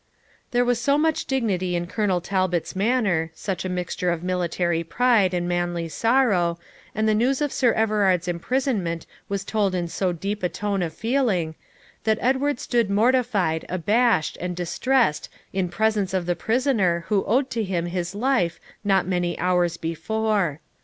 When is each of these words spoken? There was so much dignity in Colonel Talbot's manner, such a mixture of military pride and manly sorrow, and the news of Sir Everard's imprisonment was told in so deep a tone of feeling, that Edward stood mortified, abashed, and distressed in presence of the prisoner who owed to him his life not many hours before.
There 0.49 0.65
was 0.65 0.81
so 0.81 0.97
much 0.97 1.25
dignity 1.25 1.75
in 1.75 1.85
Colonel 1.85 2.21
Talbot's 2.21 2.75
manner, 2.75 3.29
such 3.35 3.63
a 3.63 3.69
mixture 3.69 4.09
of 4.09 4.23
military 4.23 4.83
pride 4.83 5.31
and 5.31 5.47
manly 5.47 5.87
sorrow, 5.89 6.57
and 6.95 7.07
the 7.07 7.13
news 7.13 7.39
of 7.39 7.53
Sir 7.53 7.71
Everard's 7.73 8.27
imprisonment 8.27 9.05
was 9.29 9.43
told 9.43 9.75
in 9.75 9.87
so 9.87 10.11
deep 10.11 10.41
a 10.41 10.49
tone 10.49 10.81
of 10.81 10.91
feeling, 10.91 11.53
that 12.03 12.17
Edward 12.19 12.59
stood 12.59 12.89
mortified, 12.89 13.63
abashed, 13.69 14.39
and 14.41 14.55
distressed 14.55 15.29
in 15.53 15.69
presence 15.69 16.15
of 16.15 16.25
the 16.25 16.35
prisoner 16.35 17.05
who 17.09 17.23
owed 17.25 17.51
to 17.51 17.63
him 17.63 17.85
his 17.85 18.15
life 18.15 18.59
not 18.83 19.05
many 19.05 19.37
hours 19.37 19.77
before. 19.77 20.61